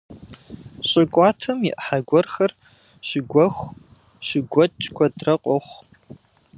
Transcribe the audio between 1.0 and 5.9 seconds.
кӏуатэм и ӏыхьэ гуэрхэр щыгуэху, щыгуэкӏ куэдрэ къохъу.